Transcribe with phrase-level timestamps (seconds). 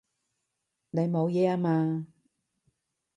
[0.89, 2.07] 你冇嘢啊嘛？